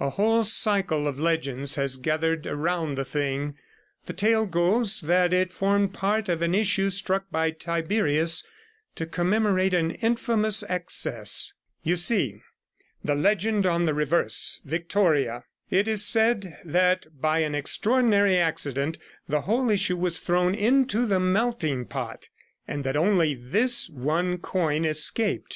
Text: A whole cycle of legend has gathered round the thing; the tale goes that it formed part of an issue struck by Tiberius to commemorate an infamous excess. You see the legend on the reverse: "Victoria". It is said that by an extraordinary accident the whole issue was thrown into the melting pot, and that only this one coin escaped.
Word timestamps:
A 0.00 0.08
whole 0.08 0.42
cycle 0.42 1.06
of 1.06 1.20
legend 1.20 1.68
has 1.72 1.98
gathered 1.98 2.46
round 2.46 2.96
the 2.96 3.04
thing; 3.04 3.56
the 4.06 4.14
tale 4.14 4.46
goes 4.46 5.02
that 5.02 5.34
it 5.34 5.52
formed 5.52 5.92
part 5.92 6.30
of 6.30 6.40
an 6.40 6.54
issue 6.54 6.88
struck 6.88 7.30
by 7.30 7.50
Tiberius 7.50 8.42
to 8.94 9.04
commemorate 9.04 9.74
an 9.74 9.90
infamous 9.90 10.64
excess. 10.66 11.52
You 11.82 11.94
see 11.96 12.40
the 13.04 13.14
legend 13.14 13.66
on 13.66 13.84
the 13.84 13.92
reverse: 13.92 14.62
"Victoria". 14.64 15.44
It 15.68 15.86
is 15.86 16.02
said 16.02 16.56
that 16.64 17.20
by 17.20 17.40
an 17.40 17.54
extraordinary 17.54 18.38
accident 18.38 18.96
the 19.28 19.42
whole 19.42 19.68
issue 19.70 19.98
was 19.98 20.20
thrown 20.20 20.54
into 20.54 21.04
the 21.04 21.20
melting 21.20 21.84
pot, 21.84 22.30
and 22.66 22.82
that 22.84 22.96
only 22.96 23.34
this 23.34 23.90
one 23.90 24.38
coin 24.38 24.86
escaped. 24.86 25.54